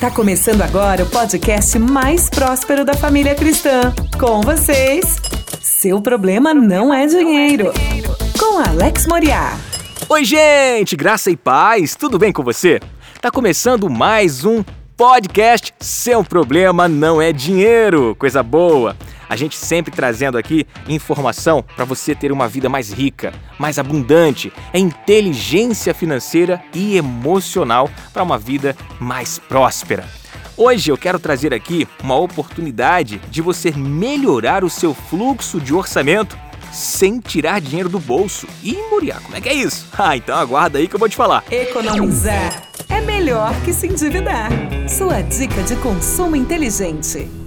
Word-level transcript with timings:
Tá 0.00 0.10
começando 0.10 0.62
agora 0.62 1.02
o 1.04 1.10
podcast 1.10 1.78
mais 1.78 2.30
próspero 2.30 2.86
da 2.86 2.94
família 2.94 3.34
cristã. 3.34 3.92
Com 4.18 4.40
vocês, 4.40 5.20
seu 5.60 6.00
problema 6.00 6.54
não 6.54 6.92
é 6.92 7.06
dinheiro. 7.06 7.70
Com 8.38 8.66
Alex 8.66 9.06
Moriá. 9.06 9.58
Oi, 10.08 10.24
gente, 10.24 10.96
graça 10.96 11.30
e 11.30 11.36
paz, 11.36 11.94
tudo 11.96 12.18
bem 12.18 12.32
com 12.32 12.42
você? 12.42 12.80
Tá 13.20 13.30
começando 13.30 13.90
mais 13.90 14.42
um 14.42 14.64
podcast 14.96 15.74
Seu 15.78 16.24
Problema 16.24 16.88
Não 16.88 17.20
É 17.20 17.30
Dinheiro. 17.30 18.16
Coisa 18.18 18.42
boa! 18.42 18.96
A 19.30 19.36
gente 19.36 19.56
sempre 19.56 19.92
trazendo 19.92 20.36
aqui 20.36 20.66
informação 20.88 21.62
para 21.62 21.84
você 21.84 22.16
ter 22.16 22.32
uma 22.32 22.48
vida 22.48 22.68
mais 22.68 22.92
rica, 22.92 23.32
mais 23.60 23.78
abundante, 23.78 24.52
é 24.72 24.78
inteligência 24.80 25.94
financeira 25.94 26.60
e 26.74 26.96
emocional 26.96 27.88
para 28.12 28.24
uma 28.24 28.36
vida 28.36 28.76
mais 28.98 29.38
próspera. 29.38 30.04
Hoje 30.56 30.90
eu 30.90 30.98
quero 30.98 31.20
trazer 31.20 31.54
aqui 31.54 31.86
uma 32.02 32.16
oportunidade 32.16 33.20
de 33.30 33.40
você 33.40 33.70
melhorar 33.70 34.64
o 34.64 34.68
seu 34.68 34.92
fluxo 34.92 35.60
de 35.60 35.72
orçamento 35.72 36.36
sem 36.72 37.20
tirar 37.20 37.60
dinheiro 37.60 37.88
do 37.88 38.00
bolso. 38.00 38.48
E 38.64 38.72
Muriá, 38.90 39.20
como 39.20 39.36
é 39.36 39.40
que 39.40 39.48
é 39.48 39.54
isso? 39.54 39.86
Ah, 39.96 40.16
então 40.16 40.36
aguarda 40.36 40.78
aí 40.78 40.88
que 40.88 40.96
eu 40.96 40.98
vou 40.98 41.08
te 41.08 41.16
falar. 41.16 41.44
Economizar 41.52 42.64
é 42.88 43.00
melhor 43.00 43.54
que 43.64 43.72
se 43.72 43.86
endividar. 43.86 44.50
Sua 44.88 45.20
dica 45.22 45.62
de 45.62 45.76
consumo 45.76 46.34
inteligente. 46.34 47.39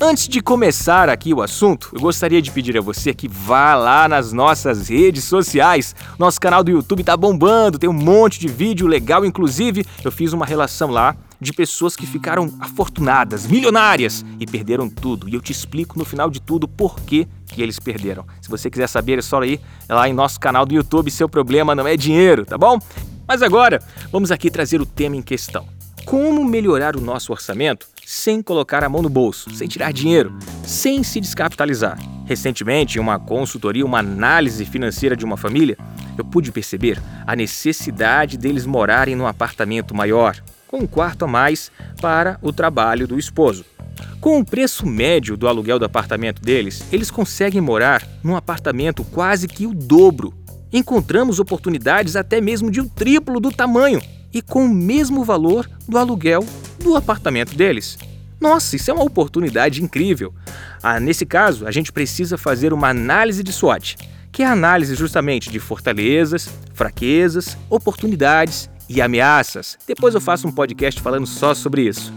Antes 0.00 0.28
de 0.28 0.40
começar 0.40 1.08
aqui 1.08 1.34
o 1.34 1.42
assunto, 1.42 1.90
eu 1.92 2.00
gostaria 2.00 2.40
de 2.40 2.52
pedir 2.52 2.78
a 2.78 2.80
você 2.80 3.12
que 3.12 3.26
vá 3.26 3.74
lá 3.74 4.08
nas 4.08 4.32
nossas 4.32 4.88
redes 4.88 5.24
sociais. 5.24 5.92
Nosso 6.16 6.40
canal 6.40 6.62
do 6.62 6.70
YouTube 6.70 7.02
tá 7.02 7.16
bombando, 7.16 7.80
tem 7.80 7.90
um 7.90 7.92
monte 7.92 8.38
de 8.38 8.46
vídeo 8.46 8.86
legal, 8.86 9.24
inclusive 9.24 9.84
eu 10.04 10.12
fiz 10.12 10.32
uma 10.32 10.46
relação 10.46 10.88
lá 10.88 11.16
de 11.40 11.52
pessoas 11.52 11.96
que 11.96 12.06
ficaram 12.06 12.48
afortunadas, 12.60 13.44
milionárias 13.48 14.24
e 14.38 14.46
perderam 14.46 14.88
tudo. 14.88 15.28
E 15.28 15.34
eu 15.34 15.40
te 15.40 15.50
explico 15.50 15.98
no 15.98 16.04
final 16.04 16.30
de 16.30 16.40
tudo 16.40 16.68
por 16.68 17.00
que, 17.00 17.26
que 17.48 17.60
eles 17.60 17.80
perderam. 17.80 18.24
Se 18.40 18.48
você 18.48 18.70
quiser 18.70 18.86
saber, 18.86 19.18
é 19.18 19.22
só 19.22 19.42
ir 19.42 19.60
lá 19.88 20.08
em 20.08 20.12
nosso 20.12 20.38
canal 20.38 20.64
do 20.64 20.74
YouTube. 20.74 21.10
Seu 21.10 21.28
problema 21.28 21.74
não 21.74 21.88
é 21.88 21.96
dinheiro, 21.96 22.46
tá 22.46 22.56
bom? 22.56 22.78
Mas 23.26 23.42
agora, 23.42 23.82
vamos 24.12 24.30
aqui 24.30 24.48
trazer 24.48 24.80
o 24.80 24.86
tema 24.86 25.16
em 25.16 25.22
questão. 25.22 25.77
Como 26.08 26.42
melhorar 26.42 26.96
o 26.96 27.02
nosso 27.02 27.32
orçamento 27.32 27.86
sem 28.06 28.40
colocar 28.40 28.82
a 28.82 28.88
mão 28.88 29.02
no 29.02 29.10
bolso, 29.10 29.50
sem 29.50 29.68
tirar 29.68 29.92
dinheiro, 29.92 30.34
sem 30.64 31.02
se 31.02 31.20
descapitalizar? 31.20 31.98
Recentemente, 32.24 32.96
em 32.96 33.00
uma 33.00 33.18
consultoria, 33.18 33.84
uma 33.84 33.98
análise 33.98 34.64
financeira 34.64 35.14
de 35.14 35.26
uma 35.26 35.36
família, 35.36 35.76
eu 36.16 36.24
pude 36.24 36.50
perceber 36.50 36.98
a 37.26 37.36
necessidade 37.36 38.38
deles 38.38 38.64
morarem 38.64 39.14
num 39.14 39.26
apartamento 39.26 39.94
maior, 39.94 40.34
com 40.66 40.78
um 40.78 40.86
quarto 40.86 41.26
a 41.26 41.28
mais 41.28 41.70
para 42.00 42.38
o 42.40 42.54
trabalho 42.54 43.06
do 43.06 43.18
esposo. 43.18 43.66
Com 44.18 44.40
o 44.40 44.44
preço 44.46 44.86
médio 44.86 45.36
do 45.36 45.46
aluguel 45.46 45.78
do 45.78 45.84
apartamento 45.84 46.40
deles, 46.40 46.90
eles 46.90 47.10
conseguem 47.10 47.60
morar 47.60 48.02
num 48.24 48.34
apartamento 48.34 49.04
quase 49.04 49.46
que 49.46 49.66
o 49.66 49.74
dobro. 49.74 50.32
Encontramos 50.72 51.38
oportunidades 51.38 52.16
até 52.16 52.40
mesmo 52.40 52.70
de 52.70 52.80
o 52.80 52.84
um 52.84 52.88
triplo 52.88 53.38
do 53.38 53.52
tamanho 53.52 54.00
e 54.32 54.42
com 54.42 54.64
o 54.64 54.68
mesmo 54.68 55.24
valor 55.24 55.68
do 55.88 55.98
aluguel 55.98 56.44
do 56.82 56.96
apartamento 56.96 57.56
deles. 57.56 57.98
Nossa, 58.40 58.76
isso 58.76 58.90
é 58.90 58.94
uma 58.94 59.04
oportunidade 59.04 59.82
incrível. 59.82 60.32
Ah, 60.82 61.00
nesse 61.00 61.26
caso, 61.26 61.66
a 61.66 61.70
gente 61.70 61.92
precisa 61.92 62.38
fazer 62.38 62.72
uma 62.72 62.88
análise 62.88 63.42
de 63.42 63.52
SWOT, 63.52 63.96
que 64.30 64.42
é 64.42 64.46
a 64.46 64.52
análise 64.52 64.94
justamente 64.94 65.50
de 65.50 65.58
fortalezas, 65.58 66.48
fraquezas, 66.72 67.56
oportunidades 67.68 68.70
e 68.88 69.02
ameaças. 69.02 69.76
Depois 69.86 70.14
eu 70.14 70.20
faço 70.20 70.46
um 70.46 70.52
podcast 70.52 71.00
falando 71.00 71.26
só 71.26 71.52
sobre 71.52 71.82
isso. 71.82 72.12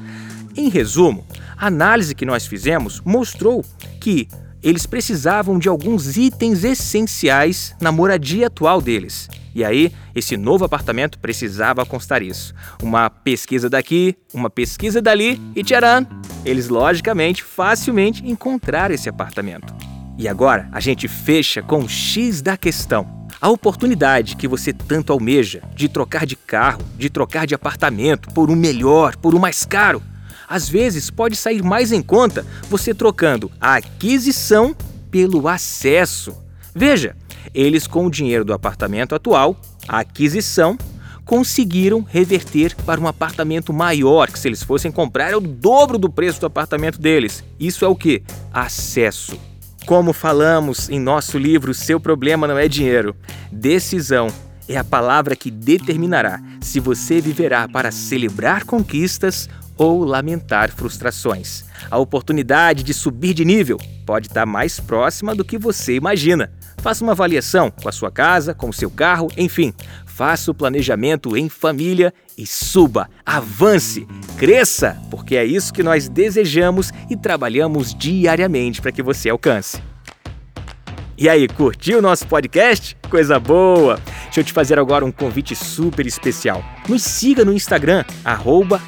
Em 0.55 0.69
resumo, 0.69 1.25
a 1.57 1.67
análise 1.67 2.13
que 2.13 2.25
nós 2.25 2.45
fizemos 2.45 3.01
mostrou 3.01 3.65
que 3.99 4.27
eles 4.63 4.85
precisavam 4.85 5.57
de 5.57 5.67
alguns 5.67 6.17
itens 6.17 6.63
essenciais 6.63 7.75
na 7.81 7.91
moradia 7.91 8.47
atual 8.47 8.81
deles. 8.81 9.27
E 9.53 9.65
aí, 9.65 9.91
esse 10.15 10.37
novo 10.37 10.63
apartamento 10.63 11.19
precisava 11.19 11.85
constar 11.85 12.21
isso. 12.21 12.53
Uma 12.81 13.09
pesquisa 13.09 13.69
daqui, 13.69 14.15
uma 14.33 14.49
pesquisa 14.49 15.01
dali 15.01 15.41
e 15.55 15.63
tcharam! 15.63 16.07
Eles, 16.45 16.69
logicamente, 16.69 17.43
facilmente 17.43 18.25
encontraram 18.25 18.95
esse 18.95 19.09
apartamento. 19.09 19.73
E 20.17 20.27
agora, 20.27 20.69
a 20.71 20.79
gente 20.79 21.07
fecha 21.07 21.61
com 21.61 21.79
o 21.79 21.89
X 21.89 22.41
da 22.41 22.55
questão. 22.55 23.27
A 23.41 23.49
oportunidade 23.49 24.35
que 24.35 24.47
você 24.47 24.71
tanto 24.71 25.11
almeja 25.11 25.63
de 25.75 25.89
trocar 25.89 26.25
de 26.25 26.35
carro, 26.35 26.83
de 26.97 27.09
trocar 27.09 27.47
de 27.47 27.55
apartamento 27.55 28.29
por 28.33 28.51
um 28.51 28.55
melhor, 28.55 29.15
por 29.17 29.33
um 29.33 29.39
mais 29.39 29.65
caro, 29.65 30.01
às 30.51 30.67
vezes 30.67 31.09
pode 31.09 31.37
sair 31.37 31.63
mais 31.63 31.93
em 31.93 32.01
conta 32.01 32.45
você 32.69 32.93
trocando 32.93 33.49
a 33.59 33.75
aquisição 33.75 34.75
pelo 35.09 35.47
acesso. 35.47 36.35
Veja, 36.75 37.15
eles, 37.53 37.87
com 37.87 38.05
o 38.05 38.11
dinheiro 38.11 38.43
do 38.43 38.53
apartamento 38.53 39.15
atual, 39.15 39.59
a 39.87 39.99
aquisição, 39.99 40.77
conseguiram 41.23 42.01
reverter 42.01 42.75
para 42.85 42.99
um 42.99 43.07
apartamento 43.07 43.71
maior, 43.71 44.29
que 44.29 44.37
se 44.37 44.49
eles 44.49 44.61
fossem 44.61 44.91
comprar 44.91 45.31
é 45.31 45.35
o 45.35 45.39
dobro 45.39 45.97
do 45.97 46.09
preço 46.09 46.41
do 46.41 46.47
apartamento 46.47 46.99
deles. 46.99 47.43
Isso 47.57 47.85
é 47.85 47.87
o 47.87 47.95
que? 47.95 48.21
Acesso. 48.53 49.39
Como 49.85 50.11
falamos 50.11 50.89
em 50.89 50.99
nosso 50.99 51.37
livro 51.37 51.73
Seu 51.73 51.99
Problema 51.99 52.47
Não 52.47 52.57
é 52.57 52.67
Dinheiro, 52.67 53.15
decisão 53.51 54.27
é 54.67 54.77
a 54.77 54.83
palavra 54.83 55.35
que 55.35 55.49
determinará 55.49 56.41
se 56.61 56.79
você 56.79 57.19
viverá 57.19 57.67
para 57.67 57.91
celebrar 57.91 58.63
conquistas 58.63 59.49
ou 59.81 60.03
lamentar 60.03 60.69
frustrações. 60.69 61.65
A 61.89 61.97
oportunidade 61.97 62.83
de 62.83 62.93
subir 62.93 63.33
de 63.33 63.43
nível 63.43 63.79
pode 64.05 64.27
estar 64.27 64.45
mais 64.45 64.79
próxima 64.79 65.33
do 65.33 65.43
que 65.43 65.57
você 65.57 65.95
imagina. 65.95 66.53
Faça 66.77 67.03
uma 67.03 67.13
avaliação 67.13 67.71
com 67.71 67.89
a 67.89 67.91
sua 67.91 68.11
casa, 68.11 68.53
com 68.53 68.69
o 68.69 68.73
seu 68.73 68.91
carro, 68.91 69.27
enfim. 69.35 69.73
Faça 70.05 70.51
o 70.51 70.53
planejamento 70.53 71.35
em 71.35 71.49
família 71.49 72.13
e 72.37 72.45
suba, 72.45 73.09
avance, 73.25 74.07
cresça, 74.37 75.01
porque 75.09 75.35
é 75.35 75.43
isso 75.43 75.73
que 75.73 75.81
nós 75.81 76.07
desejamos 76.07 76.91
e 77.09 77.17
trabalhamos 77.17 77.95
diariamente 77.95 78.83
para 78.83 78.91
que 78.91 79.01
você 79.01 79.29
alcance. 79.29 79.81
E 81.17 81.27
aí, 81.27 81.47
curtiu 81.47 81.97
o 81.97 82.01
nosso 82.03 82.27
podcast? 82.27 82.95
Coisa 83.09 83.39
boa! 83.39 83.99
Deixa 84.31 84.39
eu 84.39 84.45
te 84.45 84.53
fazer 84.53 84.79
agora 84.79 85.03
um 85.03 85.11
convite 85.11 85.53
super 85.53 86.07
especial. 86.07 86.63
Nos 86.87 87.03
siga 87.03 87.43
no 87.43 87.51
Instagram, 87.51 88.05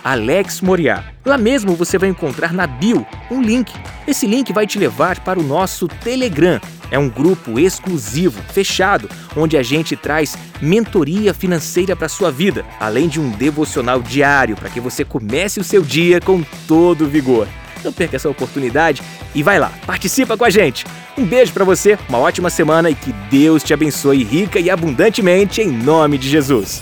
AlexMoriá. 0.02 1.04
Lá 1.26 1.38
mesmo 1.38 1.76
você 1.76 1.98
vai 1.98 2.08
encontrar 2.08 2.54
na 2.54 2.66
bio 2.66 3.06
um 3.30 3.42
link. 3.42 3.74
Esse 4.08 4.26
link 4.26 4.54
vai 4.54 4.66
te 4.66 4.80
levar 4.80 5.20
para 5.20 5.38
o 5.38 5.44
nosso 5.44 5.86
Telegram. 5.90 6.62
É 6.90 6.98
um 6.98 7.10
grupo 7.10 7.60
exclusivo, 7.60 8.42
fechado, 8.54 9.10
onde 9.36 9.58
a 9.58 9.64
gente 9.64 9.98
traz 9.98 10.38
mentoria 10.62 11.34
financeira 11.34 11.94
para 11.94 12.08
sua 12.08 12.32
vida, 12.32 12.64
além 12.80 13.10
de 13.10 13.20
um 13.20 13.30
devocional 13.30 14.02
diário 14.02 14.56
para 14.56 14.70
que 14.70 14.80
você 14.80 15.04
comece 15.04 15.60
o 15.60 15.64
seu 15.64 15.82
dia 15.82 16.22
com 16.22 16.42
todo 16.70 17.06
vigor. 17.10 17.50
Não 17.84 17.92
perca 17.92 18.16
essa 18.16 18.30
oportunidade 18.30 19.04
e 19.36 19.44
vai 19.44 19.60
lá, 19.60 19.74
participa 19.86 20.38
com 20.38 20.46
a 20.46 20.50
gente. 20.50 20.86
Um 21.18 21.26
beijo 21.26 21.54
para 21.54 21.64
você, 21.64 21.98
uma 22.10 22.18
ótima 22.18 22.50
semana 22.50 22.90
e 22.90 22.96
que 22.96 23.14
Deus 23.30 23.64
te 23.64 23.74
abençoe 23.74 24.24
rica 24.24 24.60
e 24.60 24.70
abundantemente 24.70 25.62
em 25.62 25.72
nome 25.72 26.18
de 26.18 26.28
Jesus. 26.28 26.82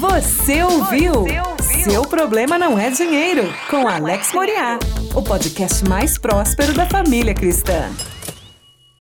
Você 0.00 0.62
ouviu? 0.62 1.12
Você 1.12 1.40
ouviu? 1.40 1.56
Seu 1.90 2.02
problema 2.02 2.58
não 2.58 2.78
é 2.78 2.90
dinheiro, 2.90 3.52
com 3.68 3.88
Alex 3.88 4.32
Moriá, 4.32 4.78
o 5.14 5.22
podcast 5.22 5.88
mais 5.88 6.16
próspero 6.16 6.72
da 6.74 6.86
família 6.86 7.34
cristã. 7.34 7.90